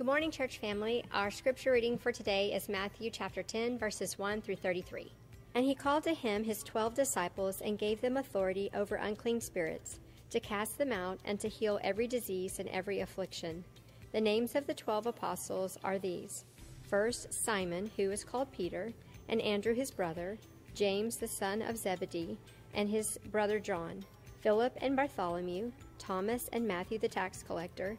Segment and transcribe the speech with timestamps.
[0.00, 1.04] Good morning, church family.
[1.12, 5.12] Our scripture reading for today is Matthew chapter 10, verses 1 through 33.
[5.54, 10.00] And he called to him his twelve disciples and gave them authority over unclean spirits,
[10.30, 13.62] to cast them out and to heal every disease and every affliction.
[14.12, 16.46] The names of the twelve apostles are these
[16.88, 18.94] First, Simon, who is called Peter,
[19.28, 20.38] and Andrew his brother,
[20.74, 22.38] James the son of Zebedee,
[22.72, 24.02] and his brother John,
[24.40, 27.98] Philip and Bartholomew, Thomas and Matthew the tax collector,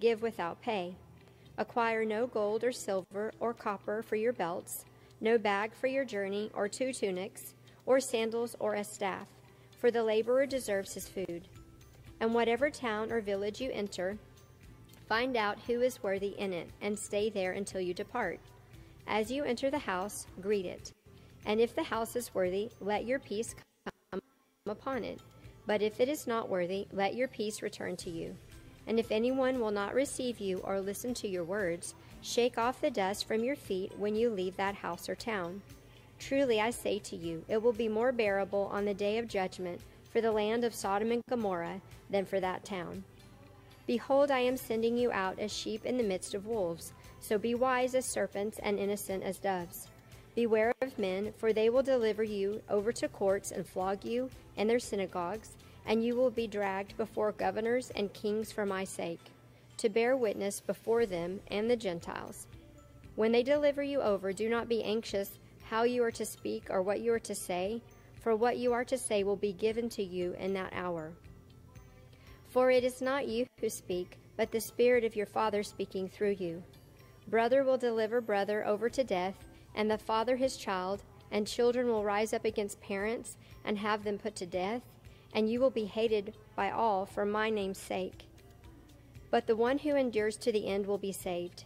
[0.00, 0.94] give without pay.
[1.58, 4.84] Acquire no gold or silver or copper for your belts,
[5.20, 7.54] no bag for your journey, or two tunics,
[7.86, 9.26] or sandals, or a staff,
[9.78, 11.48] for the laborer deserves his food.
[12.20, 14.16] And whatever town or village you enter,
[15.08, 18.40] find out who is worthy in it, and stay there until you depart.
[19.06, 20.92] As you enter the house, greet it.
[21.46, 23.54] And if the house is worthy, let your peace
[24.12, 24.20] come
[24.66, 25.20] upon it.
[25.66, 28.36] But if it is not worthy, let your peace return to you.
[28.90, 32.90] And if anyone will not receive you or listen to your words, shake off the
[32.90, 35.62] dust from your feet when you leave that house or town.
[36.18, 39.80] Truly I say to you, it will be more bearable on the day of judgment
[40.12, 43.04] for the land of Sodom and Gomorrah than for that town.
[43.86, 46.92] Behold, I am sending you out as sheep in the midst of wolves.
[47.20, 49.86] So be wise as serpents and innocent as doves.
[50.34, 54.66] Beware of men, for they will deliver you over to courts and flog you in
[54.66, 55.50] their synagogues
[55.86, 59.20] and you will be dragged before governors and kings for my sake,
[59.76, 62.46] to bear witness before them and the Gentiles.
[63.16, 66.82] When they deliver you over, do not be anxious how you are to speak or
[66.82, 67.82] what you are to say,
[68.20, 71.12] for what you are to say will be given to you in that hour.
[72.48, 76.36] For it is not you who speak, but the Spirit of your Father speaking through
[76.38, 76.62] you.
[77.28, 82.02] Brother will deliver brother over to death, and the father his child, and children will
[82.02, 84.82] rise up against parents and have them put to death
[85.34, 88.24] and you will be hated by all for my name's sake.
[89.30, 91.64] But the one who endures to the end will be saved.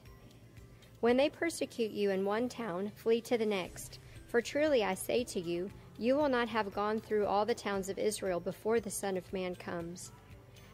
[1.01, 3.99] When they persecute you in one town, flee to the next.
[4.29, 7.89] For truly I say to you, you will not have gone through all the towns
[7.89, 10.13] of Israel before the Son of Man comes.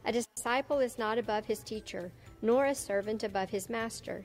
[0.06, 2.10] A disciple is not above his teacher,
[2.42, 4.24] nor a servant above his master.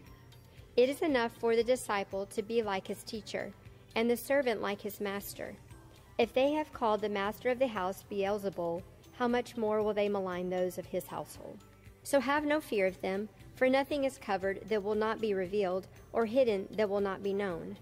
[0.78, 3.54] It is enough for the disciple to be like his teacher,
[3.96, 5.56] and the servant like his master.
[6.18, 8.82] If they have called the master of the house Beelzebul,
[9.18, 11.60] how much more will they malign those of his household?
[12.04, 15.88] So have no fear of them, for nothing is covered that will not be revealed,
[16.14, 17.76] or hidden that will not be known.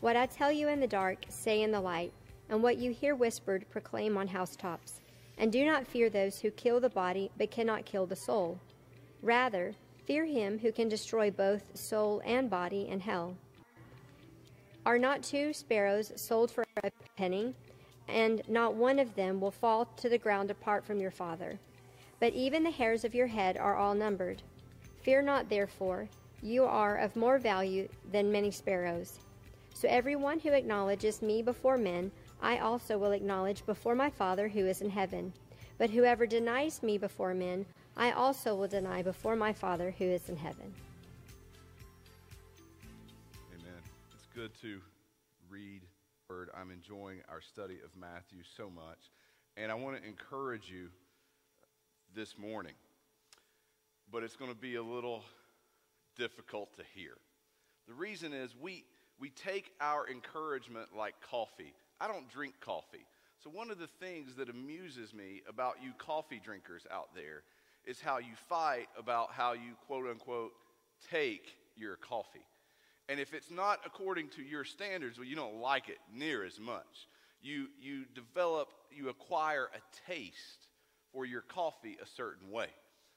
[0.00, 2.12] What I tell you in the dark, say in the light,
[2.48, 5.00] and what you hear whispered, proclaim on housetops.
[5.38, 8.58] And do not fear those who kill the body, but cannot kill the soul.
[9.22, 9.74] Rather,
[10.06, 13.36] fear him who can destroy both soul and body in hell.
[14.84, 17.54] Are not two sparrows sold for a penny?
[18.08, 21.58] And not one of them will fall to the ground apart from your Father.
[22.20, 24.42] But even the hairs of your head are all numbered.
[25.02, 26.08] Fear not, therefore,
[26.42, 29.18] you are of more value than many sparrows.
[29.74, 34.66] So everyone who acknowledges me before men, I also will acknowledge before my Father who
[34.66, 35.32] is in heaven.
[35.78, 37.66] But whoever denies me before men,
[37.96, 40.72] I also will deny before my Father who is in heaven.
[43.52, 43.82] Amen.
[44.14, 44.80] It's good to
[45.50, 45.82] read
[46.28, 46.50] word.
[46.54, 48.98] I'm enjoying our study of Matthew so much.
[49.56, 50.88] And I want to encourage you
[52.14, 52.74] this morning.
[54.10, 55.22] But it's going to be a little
[56.16, 57.12] difficult to hear.
[57.86, 58.84] The reason is we,
[59.20, 61.74] we take our encouragement like coffee.
[62.00, 63.06] I don't drink coffee.
[63.42, 67.42] So, one of the things that amuses me about you coffee drinkers out there
[67.84, 70.52] is how you fight about how you quote unquote
[71.10, 72.44] take your coffee.
[73.08, 76.58] And if it's not according to your standards, well, you don't like it near as
[76.58, 77.08] much.
[77.40, 80.68] You, you develop, you acquire a taste
[81.12, 82.68] for your coffee a certain way.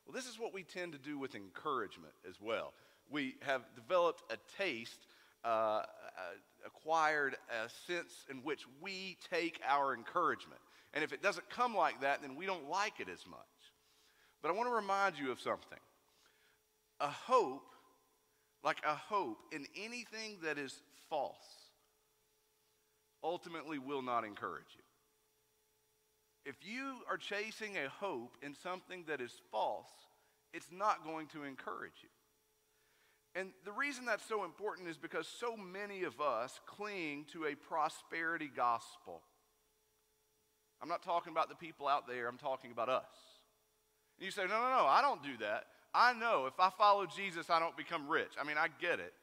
[0.06, 2.74] Well, this is what we tend to do with encouragement as well.
[3.10, 5.08] We have developed a taste,
[5.44, 5.84] uh, uh,
[6.66, 10.62] acquired a sense in which we take our encouragement.
[10.94, 13.40] And if it doesn't come like that, then we don't like it as much.
[14.42, 15.80] But I want to remind you of something.
[17.00, 17.72] A hope
[18.64, 21.36] like a hope in anything that is false,
[23.24, 24.84] ultimately will not encourage you.
[26.46, 29.92] If you are chasing a hope in something that is false,
[30.54, 32.10] it's not going to encourage you.
[33.36, 37.56] And the reason that's so important is because so many of us cling to a
[37.56, 39.22] prosperity gospel.
[40.82, 43.04] I'm not talking about the people out there, I'm talking about us.
[44.18, 45.66] And you say, no, no, no, I don't do that.
[45.94, 48.32] I know if I follow Jesus, I don't become rich.
[48.40, 49.14] I mean, I get it.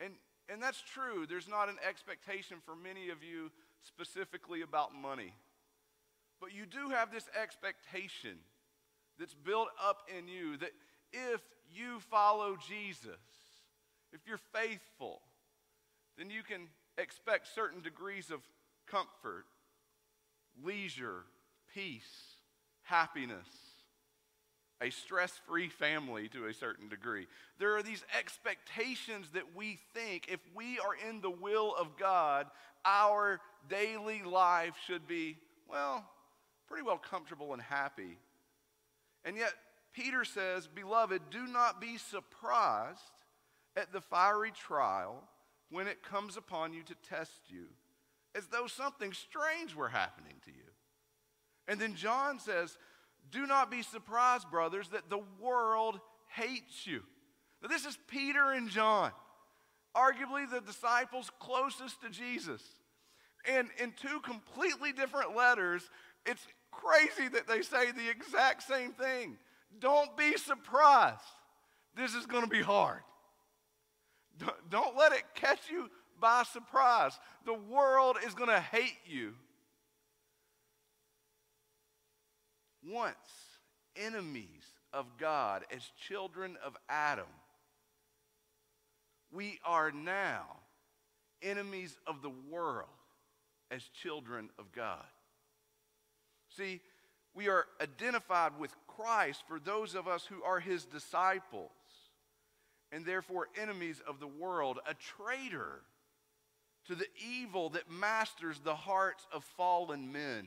[0.00, 0.14] And,
[0.48, 1.26] and that's true.
[1.28, 3.50] There's not an expectation for many of you
[3.82, 5.34] specifically about money.
[6.40, 8.38] But you do have this expectation
[9.18, 10.72] that's built up in you that
[11.12, 11.40] if
[11.72, 13.20] you follow Jesus,
[14.12, 15.20] if you're faithful,
[16.16, 16.68] then you can
[16.98, 18.40] expect certain degrees of
[18.86, 19.46] comfort,
[20.62, 21.24] leisure,
[21.74, 22.36] peace,
[22.82, 23.48] happiness,
[24.84, 27.26] a stress free family to a certain degree.
[27.58, 32.46] There are these expectations that we think if we are in the will of God,
[32.84, 33.40] our
[33.70, 35.38] daily life should be,
[35.68, 36.04] well,
[36.68, 38.18] pretty well comfortable and happy.
[39.24, 39.54] And yet,
[39.94, 43.00] Peter says, Beloved, do not be surprised
[43.76, 45.24] at the fiery trial
[45.70, 47.64] when it comes upon you to test you,
[48.34, 50.70] as though something strange were happening to you.
[51.66, 52.76] And then John says,
[53.30, 57.02] Do not be surprised, brothers, that the world hates you.
[57.62, 59.10] Now, this is Peter and John,
[59.96, 62.62] arguably the disciples closest to Jesus.
[63.46, 65.88] And in two completely different letters,
[66.26, 69.36] it's crazy that they say the exact same thing.
[69.80, 71.20] Don't be surprised.
[71.96, 73.00] This is going to be hard.
[74.68, 75.88] Don't let it catch you
[76.20, 77.12] by surprise.
[77.46, 79.34] The world is going to hate you.
[82.88, 83.16] Once
[83.96, 87.26] enemies of God as children of Adam,
[89.32, 90.44] we are now
[91.42, 92.88] enemies of the world
[93.70, 95.04] as children of God.
[96.56, 96.80] See,
[97.34, 101.70] we are identified with Christ for those of us who are his disciples
[102.92, 105.80] and therefore enemies of the world, a traitor
[106.86, 110.46] to the evil that masters the hearts of fallen men.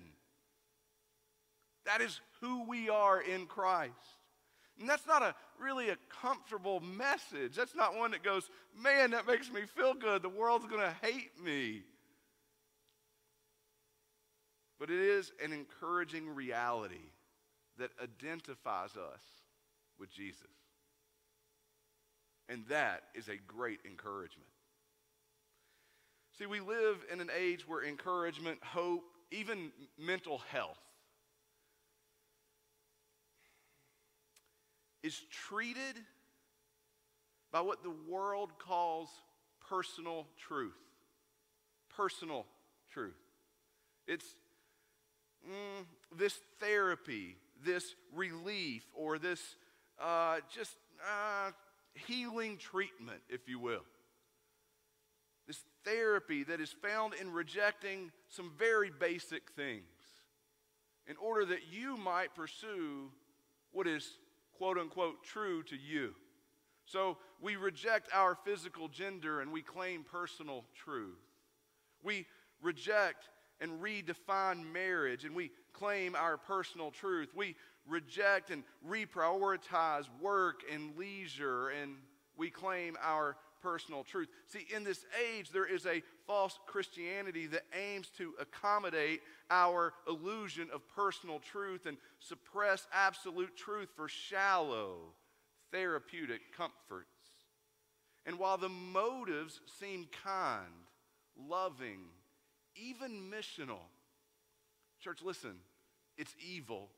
[1.88, 3.94] That is who we are in Christ.
[4.80, 7.56] And that's not a really a comfortable message.
[7.56, 8.50] That's not one that goes,
[8.80, 10.22] man, that makes me feel good.
[10.22, 11.81] The world's going to hate me.
[14.80, 17.10] But it is an encouraging reality
[17.80, 19.22] that identifies us
[19.98, 20.44] with Jesus.
[22.50, 24.50] And that is a great encouragement.
[26.38, 30.78] See, we live in an age where encouragement, hope, even mental health
[35.07, 35.95] is treated
[37.50, 39.07] by what the world calls
[39.69, 40.75] personal truth.
[41.95, 42.45] Personal
[42.92, 43.15] truth.
[44.06, 44.36] It's
[45.50, 45.86] mm,
[46.18, 49.56] this therapy, this relief, or this
[49.98, 51.51] uh, just uh,
[51.94, 53.86] healing treatment, if you will.
[55.48, 59.86] This therapy that is found in rejecting some very basic things
[61.07, 63.10] in order that you might pursue
[63.71, 64.18] what is
[64.57, 66.13] quote unquote true to you.
[66.86, 71.19] So we reject our physical gender and we claim personal truth.
[72.04, 72.25] We
[72.62, 77.30] reject and redefine marriage and we claim our personal truth.
[77.36, 77.56] We
[77.88, 81.95] reject and reprioritize work and leisure and
[82.38, 84.27] we claim our personal truth.
[84.47, 90.69] See, in this age, there is a false Christianity that aims to accommodate our illusion
[90.73, 95.13] of personal truth and suppress absolute truth for shallow,
[95.71, 97.07] therapeutic comforts.
[98.25, 100.65] And while the motives seem kind,
[101.47, 101.99] loving,
[102.75, 103.79] even missional.
[104.99, 105.55] Church, listen,
[106.17, 106.89] it's evil.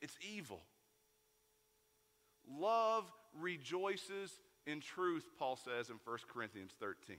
[0.00, 0.60] It's evil.
[2.48, 4.32] Love rejoices
[4.66, 7.16] in truth, Paul says in 1 Corinthians 13.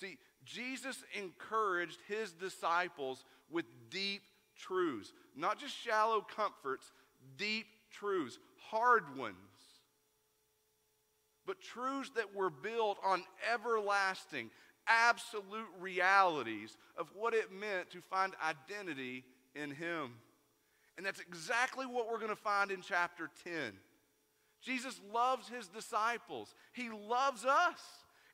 [0.00, 4.22] See, Jesus encouraged his disciples with deep
[4.56, 6.92] truths, not just shallow comforts,
[7.36, 8.38] deep truths,
[8.70, 9.36] hard ones,
[11.46, 14.50] but truths that were built on everlasting,
[14.86, 20.14] absolute realities of what it meant to find identity in Him.
[20.96, 23.72] And that's exactly what we're going to find in chapter 10.
[24.62, 27.80] Jesus loves His disciples, He loves us.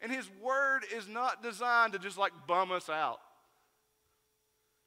[0.02, 3.18] And His word is not designed to just like bum us out.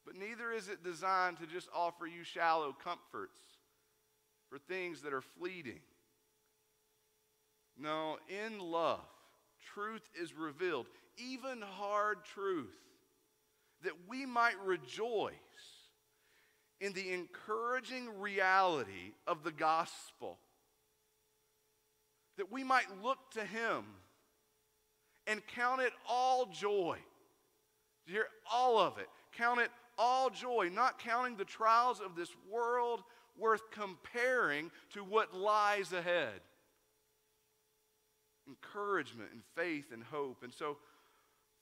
[0.05, 3.39] But neither is it designed to just offer you shallow comforts
[4.50, 5.79] for things that are fleeting.
[7.75, 9.00] No, in love,
[9.74, 10.86] truth is revealed
[11.17, 12.77] even hard truth,
[13.84, 15.34] that we might rejoice
[16.81, 20.38] in the encouraging reality of the gospel.
[22.39, 23.84] That we might look to him
[25.27, 26.98] and count it all joy.
[28.05, 29.08] Hear all of it.
[29.38, 33.03] Count it all joy, not counting the trials of this world
[33.38, 36.39] worth comparing to what lies ahead.
[38.48, 40.41] Encouragement and faith and hope.
[40.41, 40.77] And so,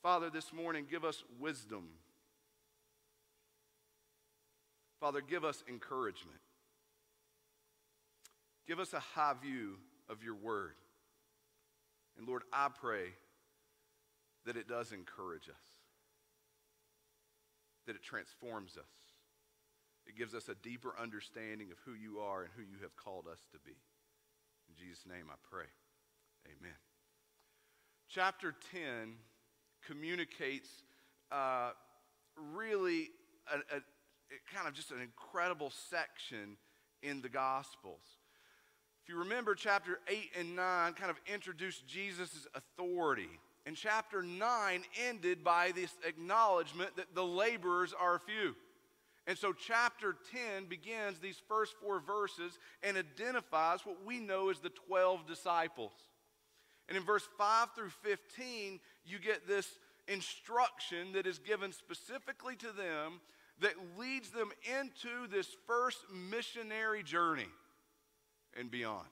[0.03, 1.85] Father, this morning, give us wisdom.
[4.99, 6.39] Father, give us encouragement.
[8.67, 9.77] Give us a high view
[10.09, 10.75] of your word.
[12.17, 13.13] And Lord, I pray
[14.45, 15.65] that it does encourage us,
[17.85, 18.85] that it transforms us.
[20.07, 23.25] It gives us a deeper understanding of who you are and who you have called
[23.31, 23.75] us to be.
[24.69, 25.67] In Jesus' name I pray.
[26.45, 26.75] Amen.
[28.09, 29.15] Chapter 10
[29.85, 30.69] communicates
[31.31, 31.71] uh,
[32.53, 33.09] really
[33.51, 33.81] a, a,
[34.53, 36.57] kind of just an incredible section
[37.03, 38.16] in the Gospels.
[39.07, 43.29] If you remember, chapter 8 and 9 kind of introduced Jesus' authority.
[43.65, 48.53] And chapter 9 ended by this acknowledgement that the laborers are few.
[49.25, 50.17] And so, chapter
[50.55, 55.93] 10 begins these first four verses and identifies what we know as the 12 disciples.
[56.89, 59.69] And in verse 5 through 15, you get this
[60.09, 63.21] instruction that is given specifically to them
[63.61, 67.47] that leads them into this first missionary journey
[68.57, 69.07] and beyond.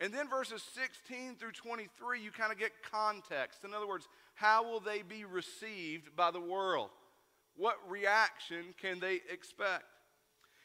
[0.00, 3.64] And then verses 16 through 23, you kind of get context.
[3.64, 6.90] In other words, how will they be received by the world?
[7.56, 9.84] What reaction can they expect?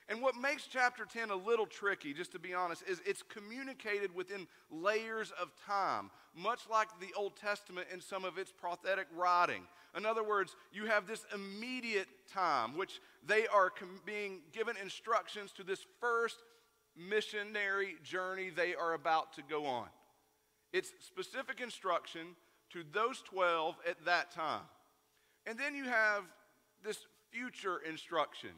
[0.10, 4.14] And what makes chapter 10 a little tricky, just to be honest, is it's communicated
[4.14, 9.64] within layers of time, much like the Old Testament in some of its prophetic writing.
[9.96, 15.54] In other words, you have this immediate time, which they are com- being given instructions
[15.54, 16.44] to this first
[16.96, 19.88] missionary journey they are about to go on.
[20.74, 22.36] It's specific instruction
[22.72, 24.64] to those 12 at that time.
[25.46, 26.24] And then you have
[26.84, 27.00] this
[27.32, 28.52] future instruction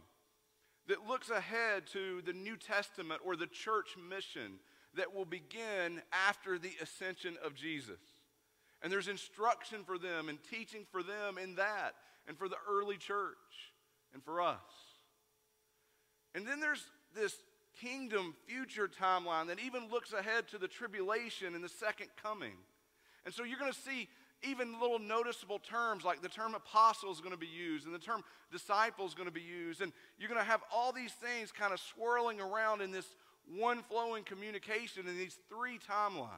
[0.87, 4.59] that looks ahead to the New Testament or the church mission
[4.95, 7.99] that will begin after the ascension of Jesus.
[8.81, 11.93] And there's instruction for them and teaching for them in that
[12.27, 13.71] and for the early church
[14.13, 14.57] and for us.
[16.35, 16.85] And then there's
[17.15, 17.35] this
[17.79, 22.53] kingdom future timeline that even looks ahead to the tribulation and the second coming.
[23.25, 24.09] And so you're going to see
[24.43, 27.99] even little noticeable terms like the term apostle is going to be used and the
[27.99, 29.81] term disciple is going to be used.
[29.81, 33.05] And you're going to have all these things kind of swirling around in this
[33.57, 36.29] one flowing communication in these three timelines.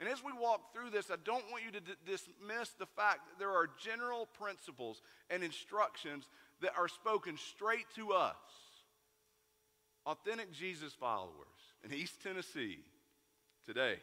[0.00, 3.38] And as we walk through this, I don't want you to dismiss the fact that
[3.38, 6.28] there are general principles and instructions
[6.62, 8.34] that are spoken straight to us,
[10.06, 11.30] authentic Jesus followers
[11.84, 12.78] in East Tennessee
[13.66, 13.96] today.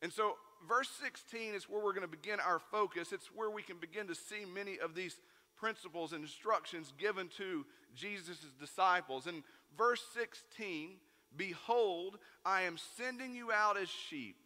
[0.00, 0.34] And so
[0.68, 3.12] verse 16 is where we're going to begin our focus.
[3.12, 5.16] It's where we can begin to see many of these
[5.56, 9.26] principles and instructions given to Jesus' disciples.
[9.26, 9.44] In
[9.76, 10.90] verse 16,
[11.36, 14.36] behold, I am sending you out as sheep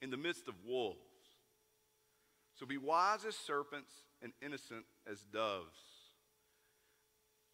[0.00, 0.98] in the midst of wolves.
[2.58, 5.76] So be wise as serpents and innocent as doves.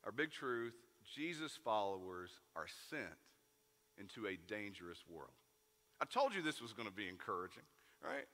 [0.05, 0.75] Our big truth
[1.15, 3.05] Jesus' followers are sent
[3.99, 5.31] into a dangerous world.
[6.01, 7.65] I told you this was going to be encouraging,
[8.03, 8.27] right?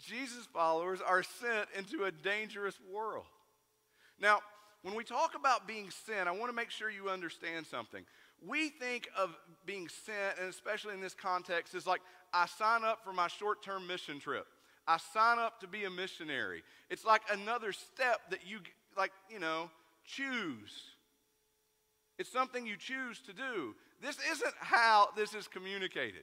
[0.00, 3.26] Jesus' followers are sent into a dangerous world.
[4.20, 4.40] Now,
[4.82, 8.04] when we talk about being sent, I want to make sure you understand something.
[8.44, 12.00] We think of being sent, and especially in this context, is like
[12.32, 14.46] I sign up for my short term mission trip.
[14.88, 16.64] I sign up to be a missionary.
[16.90, 18.58] It's like another step that you,
[18.96, 19.70] like, you know,
[20.04, 20.72] choose.
[22.22, 23.74] It's something you choose to do.
[24.00, 26.22] This isn't how this is communicated.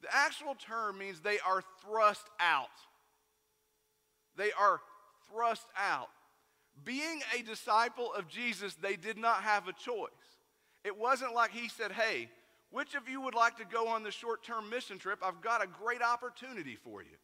[0.00, 2.68] The actual term means they are thrust out.
[4.36, 4.78] They are
[5.28, 6.10] thrust out.
[6.84, 10.12] Being a disciple of Jesus, they did not have a choice.
[10.84, 12.28] It wasn't like he said, Hey,
[12.70, 15.18] which of you would like to go on the short term mission trip?
[15.20, 17.16] I've got a great opportunity for you.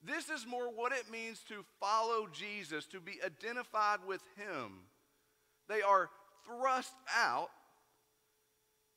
[0.00, 4.84] This is more what it means to follow Jesus, to be identified with him.
[5.68, 6.08] They are
[6.46, 7.50] thrust out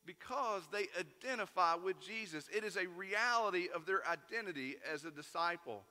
[0.06, 2.48] because they identify with Jesus.
[2.56, 5.84] It is a reality of their identity as a disciple.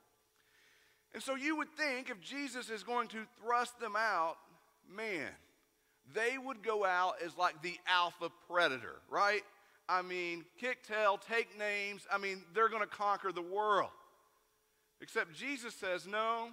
[1.15, 4.37] And so you would think if Jesus is going to thrust them out,
[4.91, 5.29] man,
[6.15, 9.43] they would go out as like the alpha predator, right?
[9.89, 12.03] I mean, kick tail, take names.
[12.13, 13.91] I mean, they're going to conquer the world.
[15.01, 16.49] Except Jesus says, no,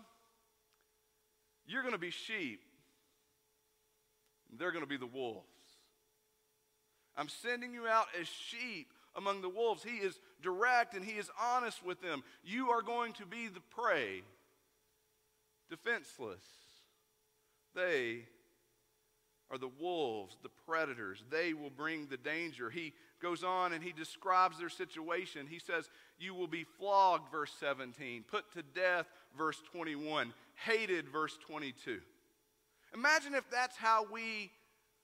[1.66, 2.62] you're going to be sheep.
[4.58, 5.48] They're going to be the wolves.
[7.16, 9.84] I'm sending you out as sheep among the wolves.
[9.84, 12.24] He is direct and he is honest with them.
[12.44, 14.24] You are going to be the prey,
[15.70, 16.44] defenseless.
[17.76, 18.26] They
[19.52, 21.24] are the wolves, the predators.
[21.30, 22.70] They will bring the danger.
[22.70, 25.48] He goes on and he describes their situation.
[25.48, 29.06] He says, You will be flogged, verse 17, put to death,
[29.38, 32.00] verse 21, hated, verse 22.
[32.94, 34.52] Imagine if that's how we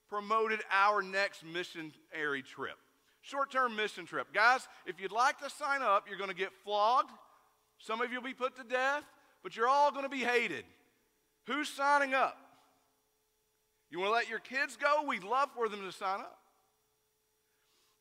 [0.08, 2.76] promoted our next missionary trip.
[3.22, 4.32] Short term mission trip.
[4.32, 7.10] Guys, if you'd like to sign up, you're going to get flogged.
[7.78, 9.04] Some of you will be put to death,
[9.42, 10.64] but you're all going to be hated.
[11.46, 12.36] Who's signing up?
[13.90, 15.04] You want to let your kids go?
[15.06, 16.38] We'd love for them to sign up.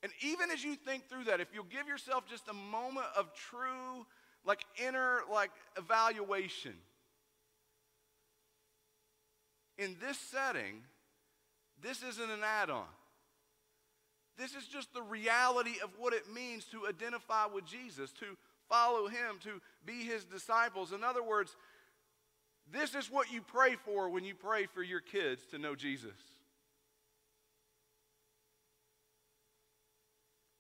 [0.04, 3.34] And even as you think through that, if you'll give yourself just a moment of
[3.34, 4.06] true,
[4.46, 6.74] like inner, like evaluation,
[9.80, 10.84] in this setting,
[11.82, 12.86] this isn't an add on.
[14.38, 18.38] This is just the reality of what it means to identify with Jesus, to
[18.70, 20.94] follow him, to be his disciples.
[20.94, 21.56] In other words,
[22.72, 26.12] this is what you pray for when you pray for your kids to know Jesus.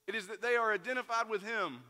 [0.08, 1.84] It is that they are identified with him,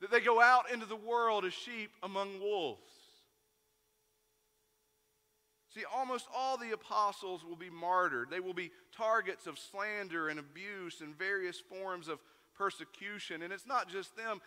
[0.00, 2.99] that they go out into the world as sheep among wolves.
[5.74, 8.28] See, almost all the apostles will be martyred.
[8.28, 12.18] They will be targets of slander and abuse and various forms of
[12.58, 13.42] persecution.
[13.42, 14.40] And it's not just them.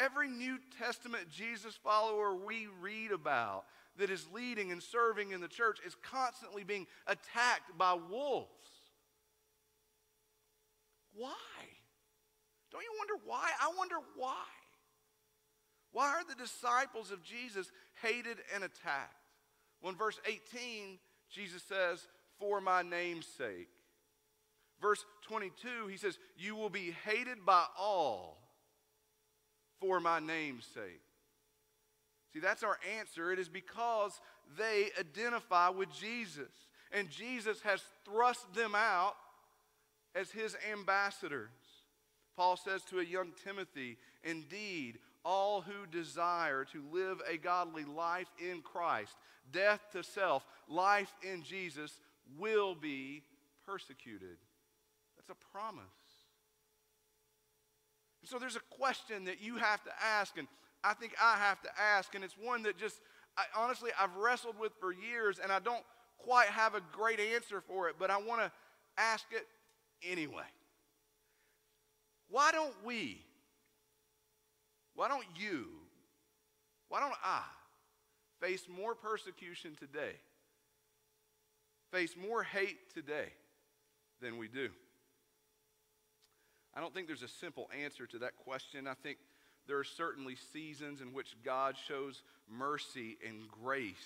[0.00, 3.64] Every New Testament Jesus follower we read about
[3.98, 8.48] that is leading and serving in the church is constantly being attacked by wolves.
[11.14, 11.34] Why?
[12.72, 13.50] Don't you wonder why?
[13.60, 14.46] I wonder why.
[15.92, 17.70] Why are the disciples of Jesus
[18.00, 19.19] hated and attacked?
[19.82, 20.98] Well, in verse 18,
[21.30, 22.06] Jesus says,
[22.38, 23.68] For my name's sake.
[24.80, 28.38] Verse 22, he says, You will be hated by all
[29.80, 31.00] for my name's sake.
[32.32, 33.32] See, that's our answer.
[33.32, 34.20] It is because
[34.56, 36.50] they identify with Jesus.
[36.92, 39.14] And Jesus has thrust them out
[40.14, 41.48] as his ambassadors.
[42.36, 48.28] Paul says to a young Timothy, Indeed, all who desire to live a godly life
[48.38, 49.16] in Christ,
[49.52, 52.00] death to self, life in Jesus,
[52.38, 53.22] will be
[53.66, 54.38] persecuted.
[55.16, 55.84] That's a promise.
[58.22, 60.46] And so there's a question that you have to ask, and
[60.84, 63.00] I think I have to ask, and it's one that just,
[63.36, 65.84] I, honestly, I've wrestled with for years, and I don't
[66.18, 68.52] quite have a great answer for it, but I want to
[68.96, 69.46] ask it
[70.02, 70.44] anyway.
[72.28, 73.24] Why don't we,
[74.94, 75.66] why don't you,
[76.88, 77.42] why don't I
[78.40, 80.16] face more persecution today,
[81.92, 83.28] face more hate today
[84.20, 84.70] than we do?
[86.74, 88.86] I don't think there's a simple answer to that question.
[88.86, 89.18] I think
[89.66, 93.96] there are certainly seasons in which God shows mercy and grace.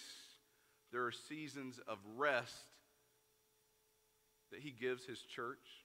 [0.93, 2.55] There are seasons of rest
[4.51, 5.84] that He gives His church.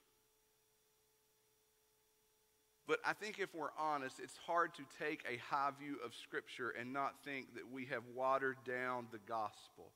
[2.90, 6.72] But I think if we're honest, it's hard to take a high view of Scripture
[6.72, 9.92] and not think that we have watered down the gospel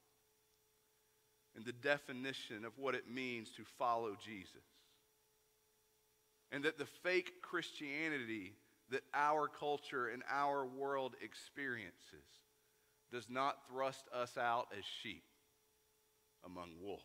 [1.56, 4.62] and the definition of what it means to follow Jesus
[6.52, 8.54] and that the fake Christianity
[8.92, 11.96] that our culture and our world experiences
[13.12, 15.24] does not thrust us out as sheep
[16.46, 17.02] among wolves.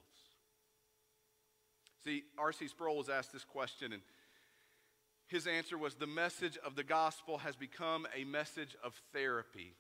[2.05, 2.68] See, R.C.
[2.68, 4.03] Sproul was asked this question, and
[5.29, 9.75] his answer was the message of the gospel has become a message of therapy.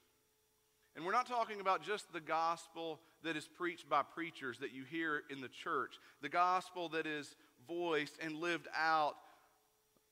[0.94, 4.84] And we're not talking about just the gospel that is preached by preachers that you
[4.84, 9.14] hear in the church, the gospel that is voiced and lived out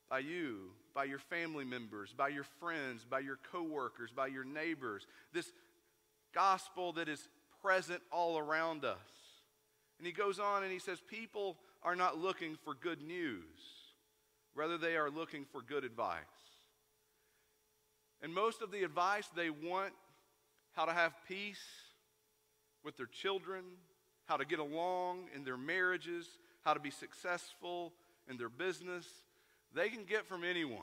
[0.09, 5.05] by you, by your family members, by your friends, by your coworkers, by your neighbors.
[5.33, 5.51] This
[6.33, 7.27] gospel that is
[7.61, 8.97] present all around us.
[9.97, 13.43] And he goes on and he says, People are not looking for good news,
[14.57, 16.23] rather, they are looking for good advice.
[18.21, 19.93] And most of the advice they want
[20.73, 21.63] how to have peace
[22.83, 23.63] with their children,
[24.25, 26.27] how to get along in their marriages,
[26.65, 27.93] how to be successful
[28.29, 29.05] in their business,
[29.73, 30.81] they can get from anyone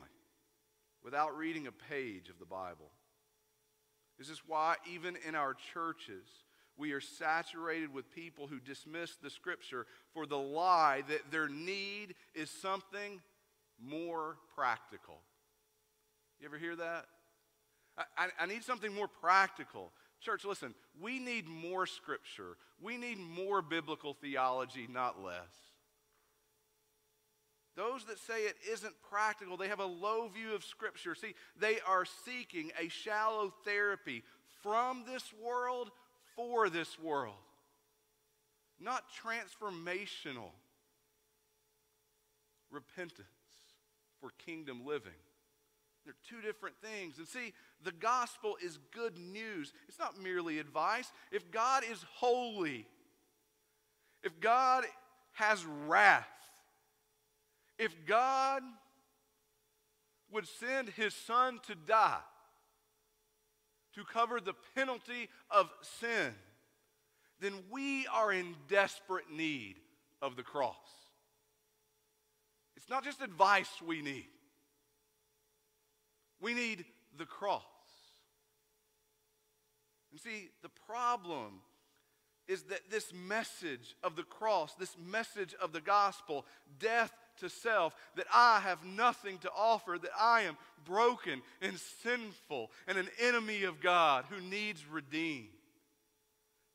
[1.02, 2.90] without reading a page of the Bible.
[4.18, 6.24] This is why, even in our churches,
[6.76, 12.14] we are saturated with people who dismiss the scripture for the lie that their need
[12.34, 13.20] is something
[13.82, 15.20] more practical.
[16.40, 17.06] You ever hear that?
[17.96, 19.92] I, I, I, need something more practical.
[20.20, 22.56] Church, listen, we need more scripture.
[22.80, 25.64] We need more biblical theology, not less.
[27.76, 31.16] Those that say it isn't practical, they have a low view of Scripture.
[31.16, 34.22] See, they are seeking a shallow therapy
[34.62, 35.90] from this world
[36.36, 37.34] for this world,
[38.80, 40.50] not transformational
[42.70, 43.26] repentance
[44.24, 45.12] for kingdom living.
[46.06, 47.18] They're two different things.
[47.18, 49.74] And see, the gospel is good news.
[49.86, 51.12] It's not merely advice.
[51.30, 52.86] If God is holy,
[54.22, 54.84] if God
[55.32, 56.26] has wrath,
[57.78, 58.62] if God
[60.32, 62.16] would send his son to die
[63.94, 65.68] to cover the penalty of
[66.00, 66.32] sin,
[67.40, 69.76] then we are in desperate need
[70.22, 71.03] of the cross.
[72.76, 74.28] It's not just advice we need,
[76.40, 76.84] we need
[77.16, 77.62] the cross.
[80.12, 81.60] And see, the problem
[82.46, 86.44] is that this message of the cross, this message of the gospel,
[86.78, 92.70] death to self, that I have nothing to offer, that I am broken and sinful
[92.86, 95.48] and an enemy of God who needs redeemed.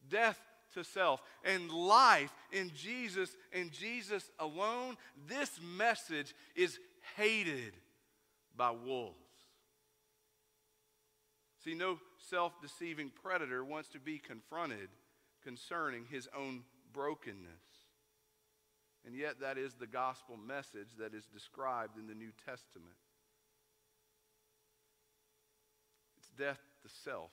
[0.10, 0.40] Death
[0.74, 6.80] to self and life in Jesus and Jesus alone, this message is
[7.16, 7.74] hated
[8.56, 9.16] by wolves.
[11.64, 14.90] See, no self deceiving predator wants to be confronted
[15.44, 17.38] concerning his own brokenness.
[19.06, 22.96] And yet, that is the gospel message that is described in the New Testament.
[26.18, 27.32] It's death to self,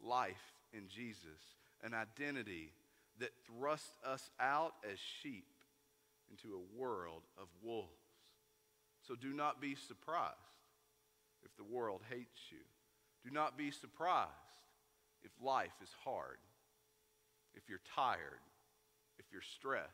[0.00, 1.40] life in Jesus,
[1.84, 2.72] an identity
[3.20, 5.46] that thrusts us out as sheep
[6.30, 7.90] into a world of wolves.
[9.06, 10.34] So do not be surprised
[11.44, 12.64] if the world hates you.
[13.22, 14.30] Do not be surprised
[15.22, 16.38] if life is hard
[17.56, 18.42] if you're tired,
[19.18, 19.88] if you're stressed,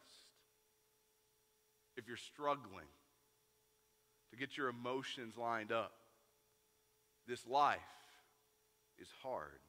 [1.96, 2.88] if you're struggling
[4.30, 5.92] to get your emotions lined up.
[7.26, 7.78] This life
[8.98, 9.60] is hard.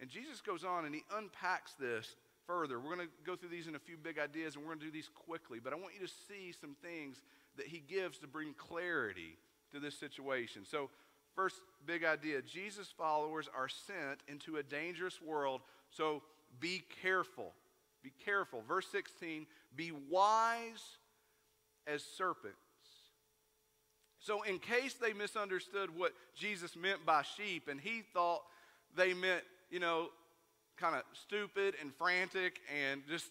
[0.00, 2.78] And Jesus goes on and he unpacks this further.
[2.78, 4.86] We're going to go through these in a few big ideas and we're going to
[4.86, 7.20] do these quickly, but I want you to see some things
[7.56, 9.36] that he gives to bring clarity
[9.72, 10.62] to this situation.
[10.64, 10.90] So,
[11.34, 11.56] first
[11.86, 15.60] big idea Jesus' followers are sent into a dangerous world.
[15.90, 16.22] So,
[16.60, 17.52] be careful.
[18.02, 18.62] Be careful.
[18.66, 20.98] Verse 16, be wise
[21.86, 22.56] as serpents.
[24.20, 28.42] So, in case they misunderstood what Jesus meant by sheep and he thought
[28.96, 30.08] they meant, you know,
[30.76, 33.26] kind of stupid and frantic and just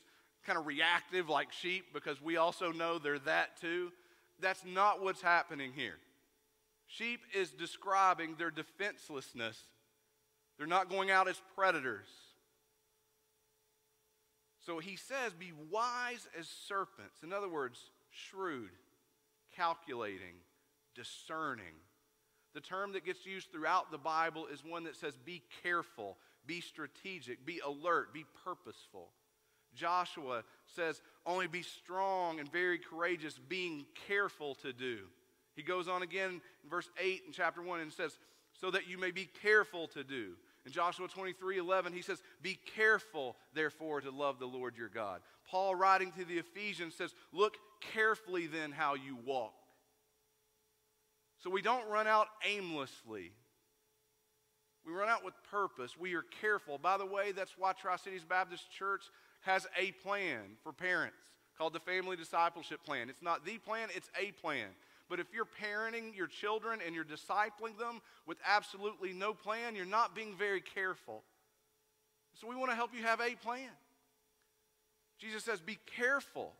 [0.45, 3.91] kind of reactive like sheep, because we also know they're that too,
[4.39, 5.95] that's not what's happening here.
[6.87, 9.57] Sheep is describing their defenselessness.
[10.57, 12.07] They're not going out as predators.
[14.65, 17.23] So he says, Be wise as serpents.
[17.23, 18.69] In other words, shrewd,
[19.55, 20.35] calculating,
[20.95, 21.75] discerning.
[22.53, 26.61] The term that gets used throughout the Bible is one that says, Be careful, be
[26.61, 29.09] strategic, be alert, be purposeful.
[29.75, 30.43] Joshua
[30.75, 34.99] says, Only be strong and very courageous, being careful to do.
[35.55, 38.17] He goes on again in verse 8 in chapter 1 and says,
[38.59, 40.33] So that you may be careful to do.
[40.65, 45.21] In Joshua 23 11, he says, Be careful, therefore, to love the Lord your God.
[45.49, 47.55] Paul, writing to the Ephesians, says, Look
[47.93, 49.53] carefully then how you walk.
[51.39, 53.31] So we don't run out aimlessly.
[54.87, 55.97] We run out with purpose.
[55.99, 56.77] We are careful.
[56.77, 59.03] By the way, that's why Tri Cities Baptist Church
[59.41, 61.17] has a plan for parents
[61.57, 63.09] called the Family Discipleship Plan.
[63.09, 64.67] It's not the plan, it's a plan.
[65.09, 69.85] But if you're parenting your children and you're discipling them with absolutely no plan, you're
[69.85, 71.23] not being very careful.
[72.33, 73.69] So we want to help you have a plan.
[75.19, 76.53] Jesus says, Be careful,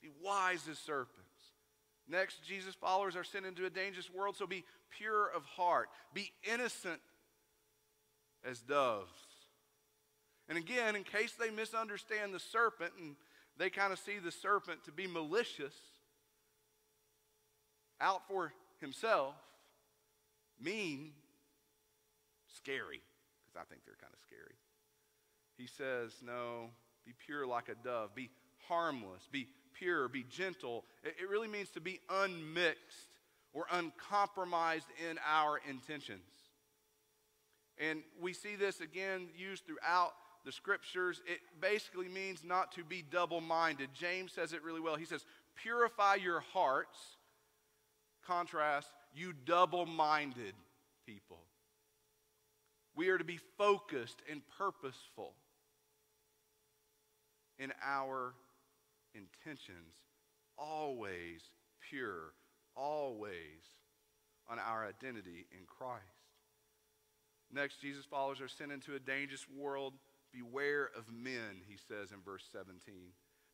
[0.00, 1.18] be wise as serpents.
[2.08, 6.30] Next, Jesus' followers are sent into a dangerous world, so be pure of heart, be
[6.50, 7.00] innocent
[8.48, 9.12] as doves.
[10.48, 13.16] And again, in case they misunderstand the serpent and
[13.58, 15.74] they kind of see the serpent to be malicious,
[18.00, 19.34] out for himself,
[20.60, 21.12] mean,
[22.56, 23.00] scary,
[23.44, 24.56] because I think they're kind of scary.
[25.56, 26.70] He says, No,
[27.06, 28.30] be pure like a dove, be
[28.68, 30.84] harmless, be pure, be gentle.
[31.02, 33.18] It, it really means to be unmixed
[33.52, 36.20] or uncompromised in our intentions.
[37.82, 40.12] And we see this again used throughout
[40.44, 41.20] the scriptures.
[41.26, 43.90] It basically means not to be double minded.
[43.92, 44.96] James says it really well.
[44.96, 45.24] He says,
[45.56, 46.98] Purify your hearts
[48.26, 50.54] contrast, you double minded
[51.06, 51.40] people.
[52.94, 55.34] We are to be focused and purposeful
[57.58, 58.34] in our
[59.14, 59.94] intentions,
[60.56, 61.40] always
[61.90, 62.32] pure,
[62.76, 63.32] always
[64.48, 66.02] on our identity in Christ.
[67.52, 69.92] Next, Jesus' followers are sent into a dangerous world.
[70.32, 72.94] Beware of men, he says in verse 17.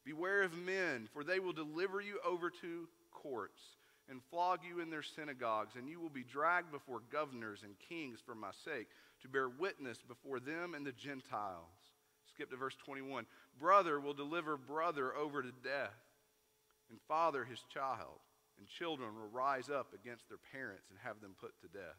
[0.05, 3.61] Beware of men, for they will deliver you over to courts
[4.09, 8.21] and flog you in their synagogues, and you will be dragged before governors and kings
[8.25, 8.87] for my sake,
[9.21, 11.67] to bear witness before them and the Gentiles.
[12.33, 13.27] Skip to verse 21.
[13.61, 15.99] Brother will deliver brother over to death,
[16.89, 18.21] and father his child,
[18.59, 21.99] and children will rise up against their parents and have them put to death.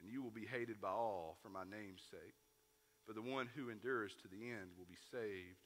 [0.00, 2.34] And you will be hated by all for my name's sake.
[3.06, 5.56] But the one who endures to the end will be saved.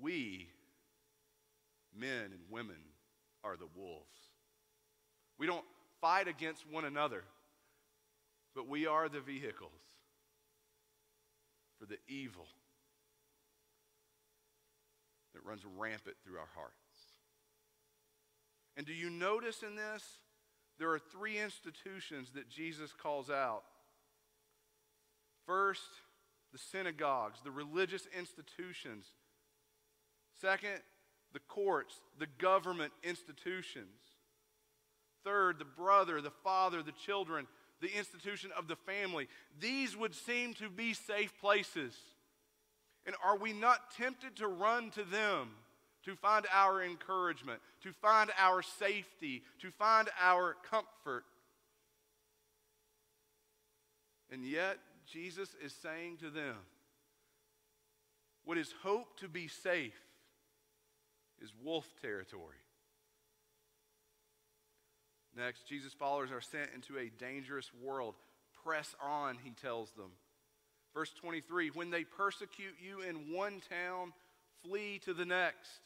[0.00, 0.48] We,
[1.96, 2.76] men and women,
[3.44, 4.18] are the wolves.
[5.38, 5.64] We don't
[6.00, 7.24] fight against one another,
[8.54, 9.70] but we are the vehicles
[11.78, 12.46] for the evil
[15.34, 16.76] that runs rampant through our hearts.
[18.76, 20.02] And do you notice in this?
[20.78, 23.62] There are three institutions that Jesus calls out.
[25.46, 25.88] First,
[26.52, 29.06] the synagogues, the religious institutions.
[30.40, 30.80] Second,
[31.32, 34.00] the courts, the government institutions.
[35.24, 37.46] Third, the brother, the father, the children,
[37.80, 39.28] the institution of the family.
[39.60, 41.94] These would seem to be safe places.
[43.06, 45.50] And are we not tempted to run to them
[46.04, 51.24] to find our encouragement, to find our safety, to find our comfort?
[54.30, 56.56] And yet, Jesus is saying to them,
[58.44, 60.00] what is hoped to be safe
[61.40, 62.56] is wolf territory.
[65.36, 68.14] Next, Jesus' followers are sent into a dangerous world.
[68.64, 70.10] Press on, he tells them.
[70.94, 74.12] Verse 23 When they persecute you in one town,
[74.64, 75.80] flee to the next.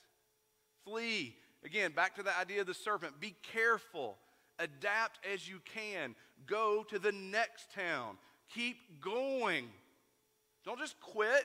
[0.87, 1.35] Flee.
[1.65, 3.21] Again, back to the idea of the serpent.
[3.21, 4.17] Be careful.
[4.59, 6.15] Adapt as you can.
[6.47, 8.17] Go to the next town.
[8.55, 9.67] Keep going.
[10.65, 11.45] Don't just quit.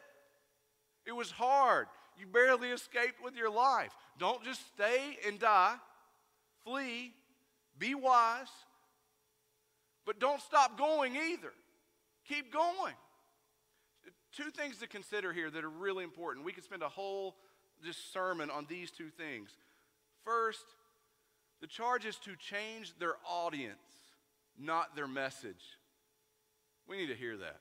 [1.05, 1.87] It was hard.
[2.19, 3.91] You barely escaped with your life.
[4.19, 5.75] Don't just stay and die.
[6.63, 7.13] Flee.
[7.79, 8.47] Be wise.
[10.05, 11.51] But don't stop going either.
[12.27, 12.93] Keep going.
[14.33, 16.45] Two things to consider here that are really important.
[16.45, 17.35] We could spend a whole
[17.83, 19.51] just sermon on these two things.
[20.23, 20.65] First,
[21.61, 23.77] the charge is to change their audience,
[24.57, 25.77] not their message.
[26.87, 27.59] We need to hear that.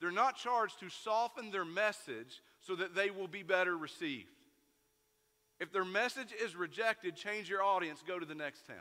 [0.00, 4.28] They're not charged to soften their message so that they will be better received.
[5.60, 8.76] If their message is rejected, change your audience, go to the next town.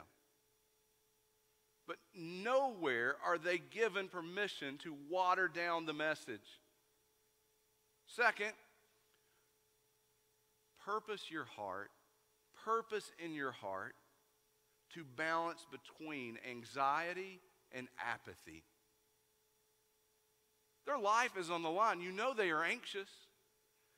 [1.87, 6.59] But nowhere are they given permission to water down the message.
[8.05, 8.51] Second,
[10.87, 11.91] purpose your heart,
[12.63, 13.93] purpose in your heart
[14.93, 17.41] to balance between anxiety
[17.73, 18.63] and apathy.
[20.85, 21.99] Their life is on the line.
[21.99, 23.09] You know they are anxious.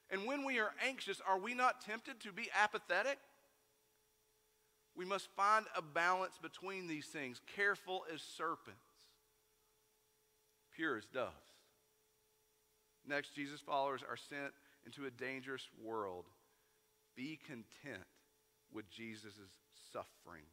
[0.10, 3.20] And when we are anxious, are we not tempted to be apathetic?
[4.96, 8.80] We must find a balance between these things, careful as serpents,
[10.76, 11.36] pure as doves.
[13.08, 14.54] Next, Jesus' followers are sent
[14.88, 16.26] into a dangerous world.
[17.20, 18.08] Be content
[18.74, 19.34] with Jesus'
[19.92, 20.46] suffering.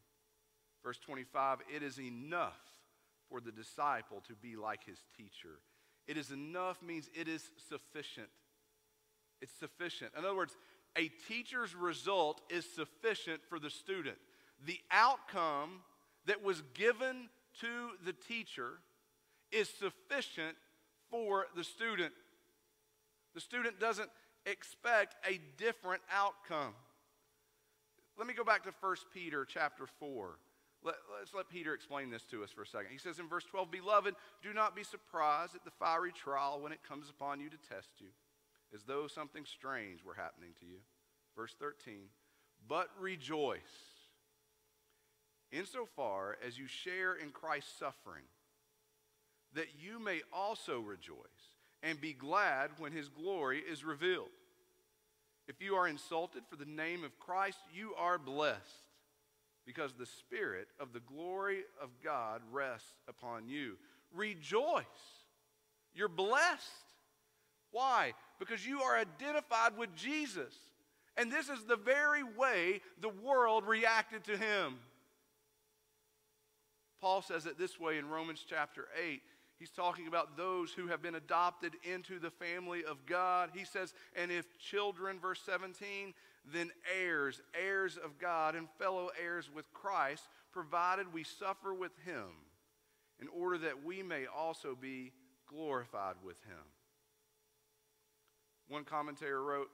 [0.83, 2.59] Verse 25 it is enough
[3.31, 5.61] for the disciple to be like his teacher.
[6.09, 8.27] It is enough means it is sufficient.
[9.41, 10.11] It's sufficient.
[10.19, 10.57] In other words,
[10.99, 14.17] a teacher's result is sufficient for the student.
[14.67, 15.83] The outcome
[16.27, 17.29] that was given
[17.61, 18.81] to the teacher
[19.53, 20.57] is sufficient
[21.13, 22.13] for the student.
[23.37, 24.11] The student doesn't
[24.47, 26.75] expect a different outcome.
[28.17, 30.39] Let me go back to 1 Peter chapter 4.
[30.83, 32.89] Let, us let Peter explain this to us for a second.
[32.93, 36.73] He says in verse 12, Beloved, do not be surprised at the fiery trial when
[36.73, 38.09] it comes upon you to test you
[38.75, 40.79] as though something strange were happening to you.
[41.35, 41.95] Verse 13,
[42.69, 43.61] but rejoice
[45.53, 48.25] insofar as you share in Christ's suffering,
[49.55, 51.17] that you may also rejoice
[51.87, 54.29] and be glad when his glory is revealed.
[55.47, 58.61] If you are insulted for the name of Christ, you are blessed,
[59.65, 63.77] because the Spirit of the glory of God rests upon you.
[64.13, 64.85] Rejoice.
[65.95, 66.67] You're blessed.
[67.71, 68.15] Why?
[68.41, 70.55] Because you are identified with Jesus.
[71.17, 74.75] And this is the very way the world reacted to him.
[77.01, 79.23] Paul says it this way in Romans chapter 8.
[79.59, 83.51] He's talking about those who have been adopted into the family of God.
[83.55, 86.13] He says, and if children, verse 17,
[86.53, 92.27] then heirs, heirs of God, and fellow heirs with Christ, provided we suffer with him,
[93.21, 95.13] in order that we may also be
[95.49, 96.65] glorified with him.
[98.69, 99.71] One commentator wrote,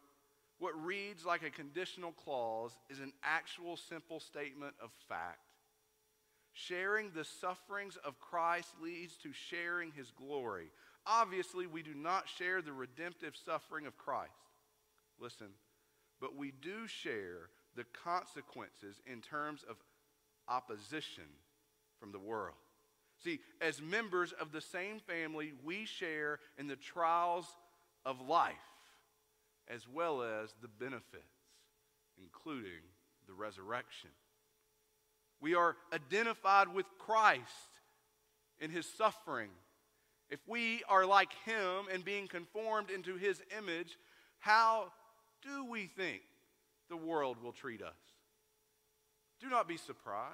[0.59, 5.52] What reads like a conditional clause is an actual simple statement of fact.
[6.53, 10.71] Sharing the sufferings of Christ leads to sharing his glory.
[11.07, 14.31] Obviously, we do not share the redemptive suffering of Christ.
[15.19, 15.49] Listen,
[16.21, 19.77] but we do share the consequences in terms of
[20.49, 21.25] opposition
[21.99, 22.57] from the world.
[23.23, 27.47] See, as members of the same family, we share in the trials
[28.05, 28.55] of life
[29.69, 31.23] as well as the benefits,
[32.21, 32.83] including
[33.27, 34.11] the resurrection.
[35.43, 37.43] We are identified with Christ
[38.61, 39.51] in his suffering.
[40.31, 43.99] If we are like him and being conformed into his image,
[44.39, 44.93] how
[45.43, 46.23] do we think
[46.89, 47.99] the world will treat us?
[49.41, 50.31] Do not be surprised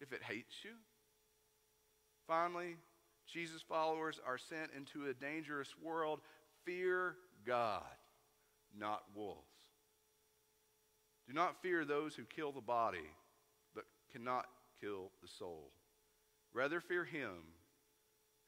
[0.00, 0.70] if it hates you.
[2.28, 2.76] Finally,
[3.26, 6.20] Jesus' followers are sent into a dangerous world.
[6.64, 7.82] Fear God,
[8.78, 9.40] not wolves.
[11.26, 13.10] Do not fear those who kill the body
[14.12, 14.46] cannot
[14.80, 15.70] kill the soul.
[16.52, 17.30] Rather, fear him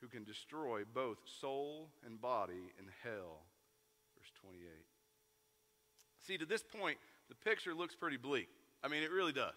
[0.01, 3.41] who can destroy both soul and body in hell.
[4.19, 4.61] Verse 28.
[6.27, 6.99] See, to this point,
[7.29, 8.49] the picture looks pretty bleak.
[8.83, 9.55] I mean, it really does.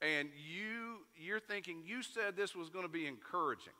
[0.00, 3.72] And you, you're thinking, you said this was going to be encouraging.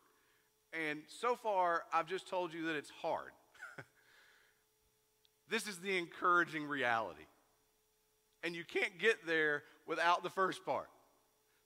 [0.73, 3.33] And so far, I've just told you that it's hard.
[5.51, 7.27] this is the encouraging reality.
[8.43, 10.89] And you can't get there without the first part.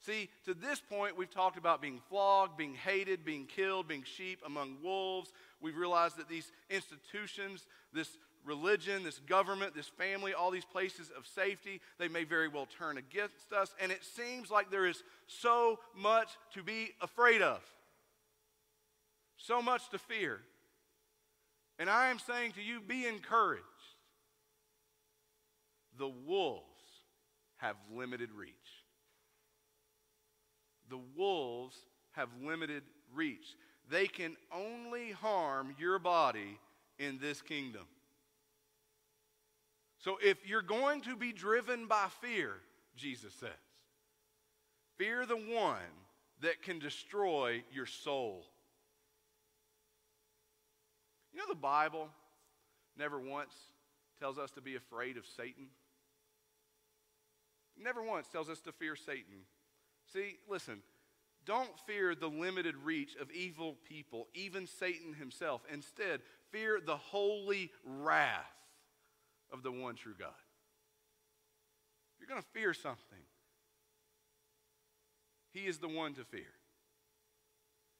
[0.06, 4.40] See, to this point, we've talked about being flogged, being hated, being killed, being sheep
[4.46, 5.30] among wolves.
[5.60, 8.08] We've realized that these institutions, this
[8.44, 12.96] religion, this government, this family, all these places of safety, they may very well turn
[12.96, 13.74] against us.
[13.78, 17.60] And it seems like there is so much to be afraid of,
[19.36, 20.40] so much to fear.
[21.78, 23.64] And I am saying to you, be encouraged.
[25.98, 26.64] The wolves
[27.58, 28.54] have limited reach
[30.90, 31.76] the wolves
[32.12, 32.82] have limited
[33.14, 33.56] reach.
[33.88, 36.58] They can only harm your body
[36.98, 37.86] in this kingdom.
[39.98, 42.54] So if you're going to be driven by fear,
[42.96, 43.50] Jesus says,
[44.96, 45.76] fear the one
[46.40, 48.46] that can destroy your soul.
[51.32, 52.08] You know, the Bible
[52.98, 53.52] never once
[54.18, 55.66] tells us to be afraid of Satan.
[57.82, 59.44] Never once tells us to fear Satan.
[60.12, 60.82] See, listen,
[61.44, 65.62] don't fear the limited reach of evil people, even Satan himself.
[65.72, 66.20] Instead,
[66.50, 68.44] fear the holy wrath
[69.52, 70.28] of the one true God.
[72.14, 73.18] If You're going to fear something.
[75.52, 76.42] He is the one to fear.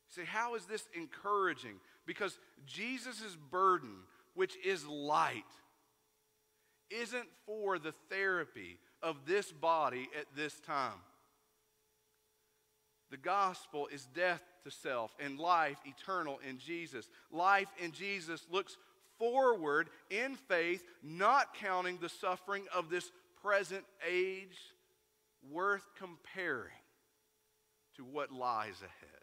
[0.08, 1.76] See, how is this encouraging?
[2.06, 3.90] Because Jesus' burden,
[4.34, 5.44] which is light,
[6.90, 10.98] isn't for the therapy of this body at this time.
[13.10, 17.08] The gospel is death to self and life eternal in Jesus.
[17.32, 18.76] Life in Jesus looks
[19.18, 23.10] forward in faith, not counting the suffering of this
[23.42, 24.56] present age
[25.50, 26.70] worth comparing
[27.96, 29.20] to what lies ahead.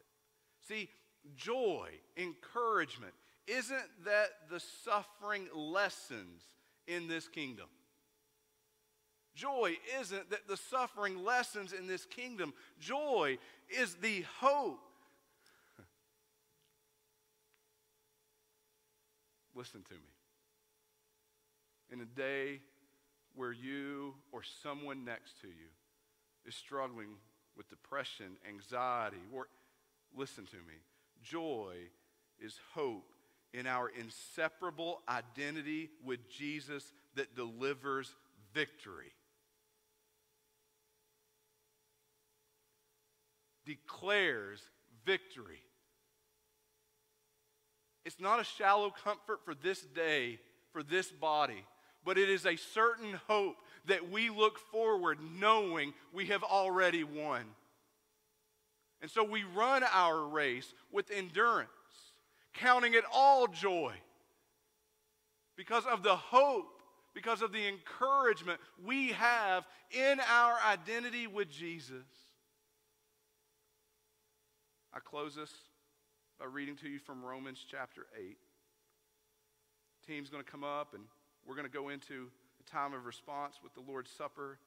[0.67, 0.89] See,
[1.36, 3.13] joy, encouragement,
[3.47, 6.41] isn't that the suffering lessens
[6.88, 7.67] in this kingdom?
[9.38, 12.54] Joy isn't that the suffering lessens in this kingdom.
[12.80, 13.38] Joy
[13.69, 14.80] is the hope.
[19.54, 20.00] Listen to me.
[21.91, 22.62] In a day
[23.36, 25.69] where you or someone next to you
[26.45, 27.10] is struggling
[27.56, 29.47] with depression, anxiety, or
[30.15, 30.73] listen to me,
[31.23, 31.76] joy
[32.39, 33.13] is hope
[33.54, 38.15] in our inseparable identity with Jesus that delivers
[38.54, 39.12] victory.
[43.67, 44.61] Declares
[45.05, 45.61] victory.
[48.05, 50.39] It's not a shallow comfort for this day,
[50.71, 51.65] for this body,
[52.05, 57.43] but it is a certain hope that we look forward knowing we have already won.
[59.01, 61.69] And so we run our race with endurance,
[62.53, 63.93] counting it all joy
[65.57, 66.81] because of the hope,
[67.13, 72.05] because of the encouragement we have in our identity with Jesus.
[75.10, 75.53] Close this
[76.37, 78.35] by reading to you from Romans chapter 8.
[80.05, 81.03] Team's going to come up and
[81.47, 82.27] we're going to go into
[82.60, 84.60] a time of response with the Lord's Supper.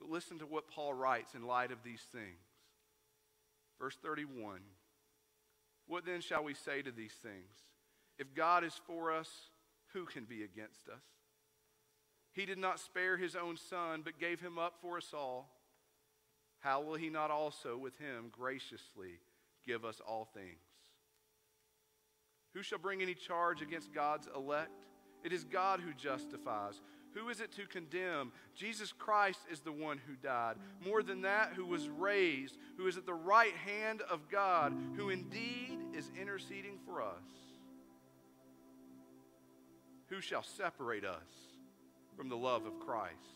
[0.00, 2.42] But listen to what Paul writes in light of these things.
[3.78, 4.58] Verse 31
[5.86, 7.52] What then shall we say to these things?
[8.18, 9.30] If God is for us,
[9.92, 11.04] who can be against us?
[12.32, 15.48] He did not spare his own son, but gave him up for us all.
[16.58, 19.20] How will he not also with him graciously
[19.66, 20.58] give us all things?
[22.54, 24.86] Who shall bring any charge against God's elect?
[25.24, 26.80] It is God who justifies.
[27.14, 28.32] Who is it to condemn?
[28.54, 30.56] Jesus Christ is the one who died.
[30.84, 35.10] More than that, who was raised, who is at the right hand of God, who
[35.10, 37.24] indeed is interceding for us.
[40.08, 41.22] Who shall separate us
[42.16, 43.35] from the love of Christ?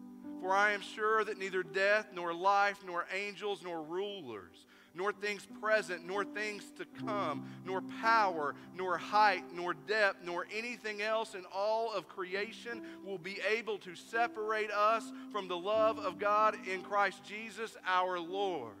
[0.41, 4.65] For I am sure that neither death, nor life, nor angels, nor rulers,
[4.95, 11.03] nor things present, nor things to come, nor power, nor height, nor depth, nor anything
[11.03, 16.17] else in all of creation will be able to separate us from the love of
[16.17, 18.73] God in Christ Jesus our Lord.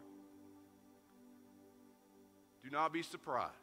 [2.63, 3.53] Do not be surprised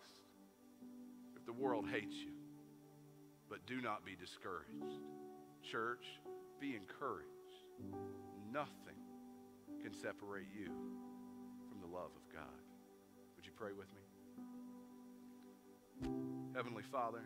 [1.37, 2.31] if the world hates you,
[3.51, 5.01] but do not be discouraged.
[5.69, 6.05] Church,
[6.61, 7.38] be encouraged.
[8.53, 8.97] Nothing
[9.83, 10.67] can separate you
[11.69, 12.63] from the love of God.
[13.37, 14.03] Would you pray with me?
[16.55, 17.23] Heavenly Father,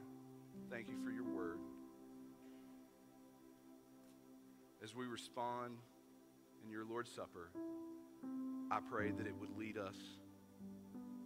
[0.71, 1.59] thank you for your word.
[4.83, 5.79] As we respond
[6.65, 7.51] in your Lord's Supper,
[8.71, 9.97] I pray that it would lead us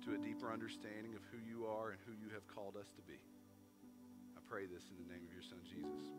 [0.05, 3.03] to a deeper understanding of who you are and who you have called us to
[3.03, 3.19] be.
[4.37, 6.13] I pray this in the name of your Son, Jesus.